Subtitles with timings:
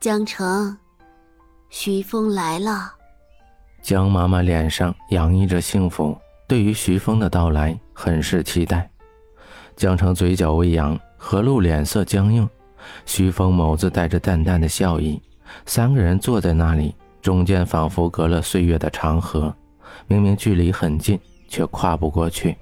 [0.00, 0.78] 江城，
[1.70, 2.94] 徐峰来了。
[3.82, 8.88] 江妈妈脸上洋溢着幸福，对于徐峰的到来很是期待。
[9.74, 12.48] 江城嘴角微扬，何露脸色僵硬，
[13.06, 15.20] 徐峰眸子带着淡淡的笑意。
[15.66, 19.52] 三个人坐在那里，中间仿佛隔了岁月的长河，
[20.06, 21.18] 明明距离很近，
[21.48, 22.56] 却跨不过去。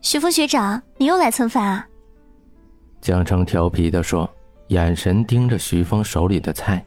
[0.00, 1.86] 徐峰学长，你又来蹭饭啊？
[3.00, 4.28] 江城调皮地说，
[4.68, 6.84] 眼神盯着徐峰手里的菜。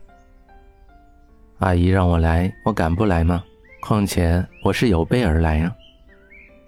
[1.60, 3.44] 阿姨让我来，我敢不来吗？
[3.82, 5.74] 况且我是有备而来呀。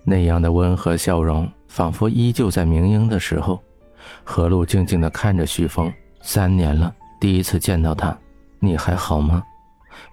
[0.03, 3.61] 那样的温和笑容，仿佛依旧在明英的时候。
[4.23, 5.91] 何露静静地看着徐峰，
[6.21, 8.17] 三年了，第一次见到他，
[8.59, 9.43] 你还好吗？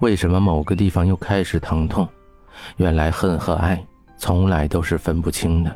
[0.01, 2.07] 为什么某个地方又开始疼痛？
[2.77, 3.83] 原来恨和爱
[4.19, 5.75] 从来都是分不清的。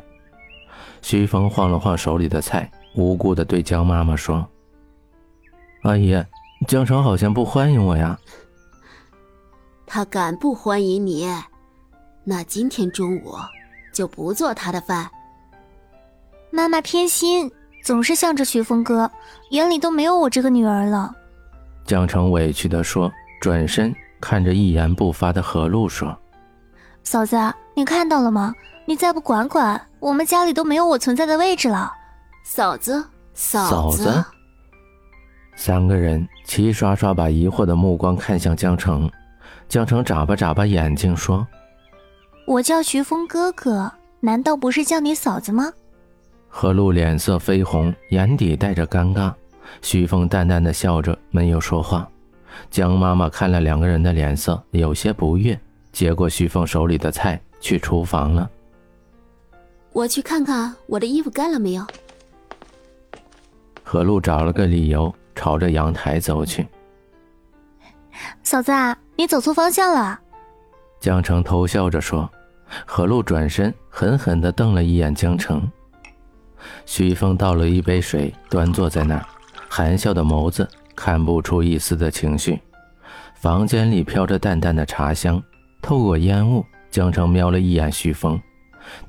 [1.01, 4.45] 徐峰晃了晃手里的菜，无辜地对江妈妈说
[5.83, 6.15] ：“阿姨，
[6.67, 8.17] 江城好像不欢迎我呀。”
[9.85, 11.29] 他敢不欢迎你？
[12.23, 13.35] 那今天中午
[13.91, 15.09] 就不做他的饭。
[16.51, 17.51] 妈妈偏心，
[17.83, 19.09] 总是向着徐峰哥，
[19.49, 21.13] 眼里都没有我这个女儿了。
[21.85, 26.17] 江城委屈地说，转身看着一言不发的何露说
[27.03, 27.35] ：“嫂子，
[27.73, 28.53] 你看到了吗？
[28.85, 31.91] 你再不管管。”我们家里都没有我存在的位置了，
[32.43, 34.23] 嫂子，嫂子。
[35.63, 39.07] 三个人齐刷刷把疑惑的目光看向江城，
[39.69, 41.47] 江城眨巴眨巴眼睛说
[42.47, 45.71] ：“我叫徐峰哥哥，难道不是叫你嫂子吗？”
[46.49, 49.31] 何露脸色绯红，眼底带着尴尬。
[49.83, 52.09] 徐峰淡淡的笑着，没有说话。
[52.71, 55.55] 江妈妈看了两个人的脸色，有些不悦，
[55.91, 58.49] 接过徐峰手里的菜，去厨房了。
[59.93, 61.85] 我去看看我的衣服干了没有。
[63.83, 66.67] 何露找了个理由，朝着阳台走去。
[68.43, 70.19] 嫂子啊，你走错方向了。
[70.99, 72.29] 江城偷笑着说。
[72.85, 75.69] 何露转身，狠狠地瞪了一眼江城。
[76.85, 79.25] 徐峰倒了一杯水，端坐在那儿，
[79.67, 82.61] 含笑的眸子看不出一丝的情绪。
[83.35, 85.43] 房间里飘着淡淡的茶香，
[85.81, 88.41] 透过烟雾，江城瞄了一眼徐峰。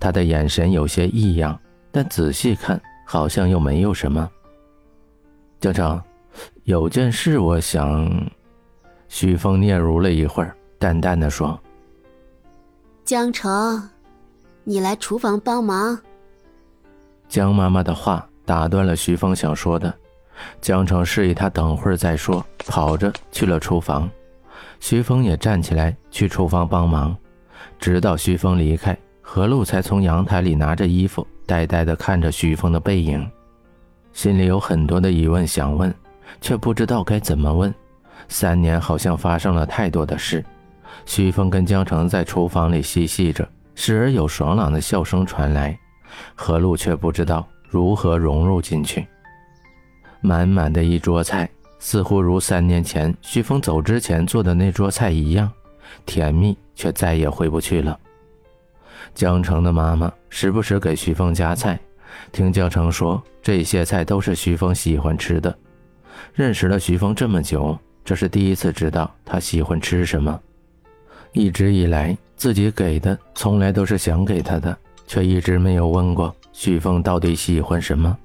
[0.00, 1.56] 他的眼神有些异样，
[1.92, 4.28] 但仔细看，好像又没有什么。
[5.60, 6.02] 江城，
[6.64, 8.08] 有件事，我想。
[9.08, 11.58] 徐峰嗫嚅了一会儿，淡淡的说
[13.04, 13.90] ：“江城，
[14.62, 15.98] 你来厨房帮忙。”
[17.28, 19.92] 江妈妈的话打断了徐峰想说的。
[20.60, 24.08] 江城示意他等会儿再说，跑着去了厨房。
[24.78, 27.16] 徐峰也站起来去厨房帮忙，
[27.78, 28.96] 直到徐峰离开。
[29.20, 33.28] 何露才从阳台里拿着衣服，呆呆地看着徐峰的背影，
[34.12, 35.92] 心里有很多的疑问想问，
[36.40, 37.72] 却不知道该怎么问。
[38.28, 40.44] 三年好像发生了太多的事。
[41.06, 45.76] 徐峰跟江城在厨房里嬉戏着，时而有爽朗的笑声传来，
[46.34, 49.06] 何露却不知道如何融入进去。
[50.20, 51.48] 满满的一桌菜，
[51.78, 55.50] 似乎如三年前徐峰走之前做的那桌菜一样，
[56.06, 57.98] 甜蜜却再也回不去了。
[59.14, 61.78] 江城的妈妈时不时给徐峰夹菜，
[62.30, 65.52] 听江城说，这些菜都是徐峰喜欢吃的。
[66.34, 70.40] 认识了徐峰这么久，这是第一次知道他喜欢吃什么。
[71.32, 74.76] 一直以来，自己给的从来都是想给他的，
[75.06, 78.16] 却一直没有问过徐峰到底喜欢什么。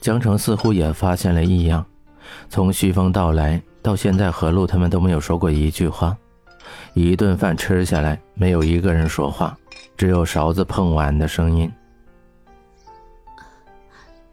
[0.00, 1.84] 江城似乎也发现了异样，
[2.48, 6.16] 从徐峰到来到现在，何露他们都没有说过一句话。
[6.94, 9.56] 一顿饭吃下来，没有一个人说话。
[9.96, 11.70] 只有勺子碰碗的声音。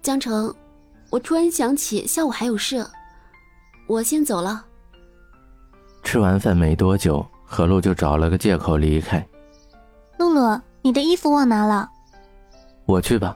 [0.01, 0.53] 江城，
[1.11, 2.87] 我突然想起下午还有事，
[3.85, 4.65] 我先走了。
[6.03, 9.23] 吃完饭没多久，何露就找了个借口离开。
[10.17, 11.87] 露露，你的衣服忘拿了。
[12.85, 13.35] 我去吧。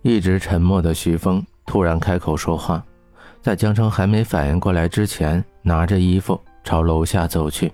[0.00, 2.82] 一直沉默的徐峰突然开口说话，
[3.42, 7.70] 在江城还没反应过来之前，拿着衣服朝楼下走去。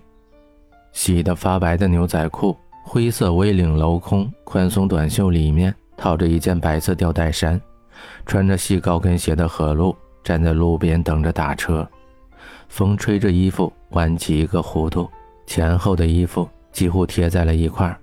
[0.93, 2.57] 洗得发白的牛仔裤。
[2.83, 7.61] 灰色 V 领镂空宽松短袖，里面套着一件白色吊带衫，
[8.27, 11.89] 穿着细高跟鞋的何露站在路边等着打车。
[12.69, 15.11] 风吹着衣服弯起一个弧度，
[15.47, 17.95] 前后的衣服几乎贴在了一块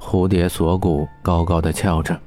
[0.00, 2.18] 蝴蝶锁骨高高的翘着。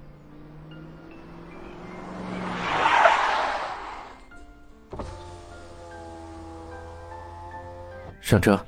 [8.22, 8.60] 上车，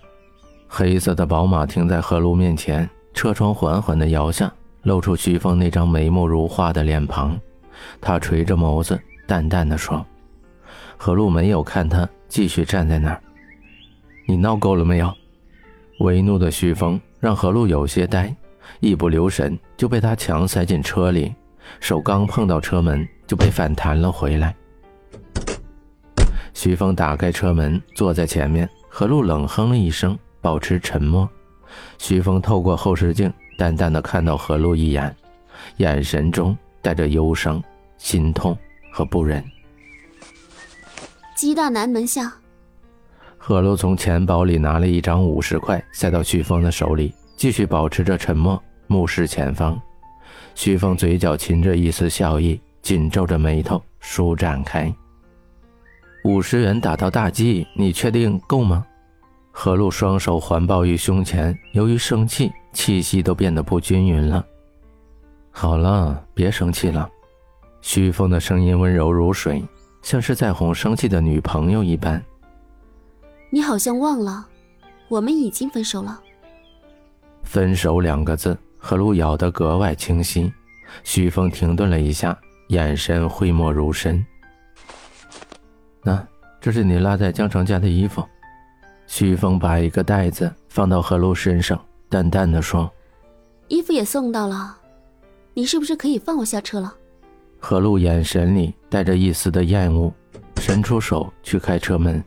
[0.67, 2.89] 黑色的宝马停在何露面前。
[3.13, 4.51] 车窗缓缓的摇下，
[4.83, 7.39] 露出徐峰那张眉目如画的脸庞。
[7.99, 10.05] 他垂着眸子，淡淡的说
[10.97, 13.21] ：“何璐没有看他，继续站在那儿。
[14.25, 15.13] 你闹够了没有？
[15.99, 18.35] 为怒的徐峰让何璐有些呆，
[18.79, 21.33] 一不留神就被他强塞进车里，
[21.79, 24.55] 手刚碰到车门就被反弹了回来。
[26.53, 28.69] 徐峰打开车门，坐在前面。
[28.93, 31.27] 何璐冷哼了一声，保持沉默。
[31.97, 35.15] 徐峰透过后视镜，淡淡的看到何璐一眼，
[35.77, 37.63] 眼神中带着忧伤、
[38.01, 38.57] 心痛
[38.91, 39.43] 和不忍。
[41.37, 42.33] 鸡大南门下。
[43.37, 49.79] 何露从钱包里拿了一张五十块，塞到徐峰的手里，继续保持着沉默，目视前方。
[50.55, 54.93] 徐峰嘴角噙着一丝笑意，紧皱着眉头，舒展开。
[56.23, 58.85] 五十元打到大 G，，你确定够吗？
[59.51, 64.45] 何露双手环抱于胸前，由于生气，气息都变得不均匀了。
[65.49, 67.09] 好了，别生气了。
[67.81, 69.63] 徐峰的声音温柔如水，
[70.01, 72.23] 像是在哄生气的女朋友一般。
[73.49, 74.47] 你好像忘了，
[75.09, 76.21] 我们已经分手了。
[77.43, 80.51] 分手两个字，何璐咬得格外清晰。
[81.03, 82.37] 徐峰停顿了一下，
[82.67, 84.25] 眼神讳莫如深。
[86.03, 86.25] 那
[86.61, 88.23] 这是你落在江城家的衣服。
[89.07, 92.89] 徐峰把一个袋子放到何璐身上，淡淡的说
[93.67, 94.77] ：“衣服也送到了，
[95.53, 96.95] 你是不是可以放我下车了？”
[97.63, 100.11] 何露眼神里带着一丝的厌恶，
[100.57, 102.21] 伸出手去开车门。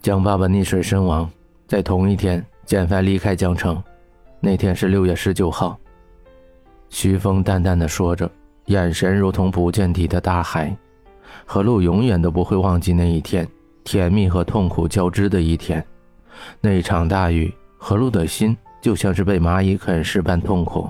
[0.00, 1.30] 江爸爸溺水身亡，
[1.68, 3.80] 在同一天，简凡离开江城，
[4.40, 5.78] 那天是六月十九号。
[6.88, 8.28] 徐峰淡淡的说着，
[8.66, 10.74] 眼神如同不见底的大海。
[11.44, 13.46] 何露永远都不会忘记那一天，
[13.84, 15.84] 甜蜜和痛苦交织的一天。
[16.62, 20.88] 那场大雨，何露的心就像是被蚂蚁啃噬般痛苦。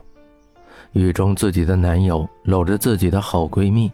[0.94, 3.92] 雨中，自己的男友搂着自己的好闺蜜，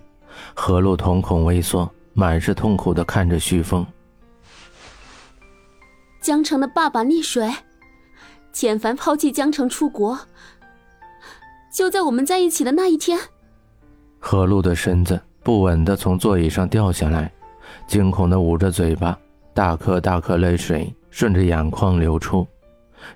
[0.54, 3.84] 何露瞳孔微缩，满是痛苦的看着徐峰。
[6.20, 7.50] 江城的爸爸溺水，
[8.52, 10.18] 简凡抛弃江城出国，
[11.74, 13.18] 就在我们在一起的那一天。
[14.18, 15.20] 何露的身子。
[15.42, 17.32] 不稳地从座椅上掉下来，
[17.86, 19.18] 惊恐地捂着嘴巴，
[19.54, 22.46] 大颗大颗泪水顺着眼眶流出，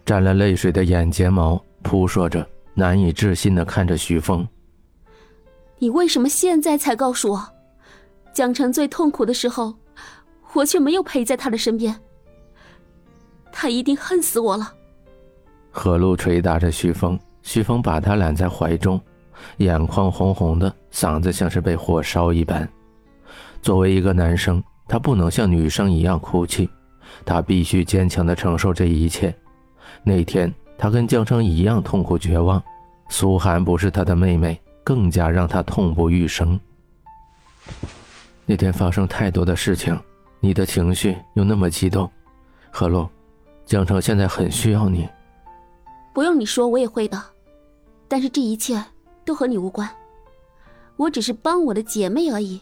[0.06, 4.46] 沾了泪水的眼睫毛扑朔着，难以置信的看着徐峰
[5.78, 7.48] ：“你为什么现在才告诉我？
[8.32, 9.74] 江城最痛苦的时候，
[10.52, 11.94] 我却没有陪在他的身边。
[13.52, 14.74] 他一定恨死我了。”
[15.70, 19.00] 何璐捶打着徐峰，徐峰把他揽在怀中。
[19.58, 22.68] 眼眶红红的，嗓子像是被火烧一般。
[23.60, 26.70] 作为一个男生，他不能像女生一样哭泣，
[27.24, 29.34] 他必须坚强的承受这一切。
[30.04, 32.62] 那天，他跟江城一样痛苦绝望。
[33.08, 36.58] 苏寒不是他的妹妹，更加让他痛不欲生。
[38.46, 39.98] 那天发生太多的事情，
[40.40, 42.10] 你的情绪又那么激动，
[42.70, 43.06] 何璐，
[43.66, 45.08] 江城现在很需要你。
[46.12, 47.22] 不用你说，我也会的。
[48.08, 48.82] 但是这一切。
[49.26, 49.88] 都和你无关，
[50.98, 52.60] 我只是帮我的姐妹而已。